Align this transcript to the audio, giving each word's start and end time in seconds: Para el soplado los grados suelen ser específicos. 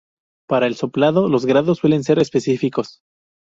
Para 0.47 0.65
el 0.65 0.73
soplado 0.73 1.29
los 1.29 1.45
grados 1.45 1.77
suelen 1.77 2.03
ser 2.03 2.17
específicos. 2.17 3.03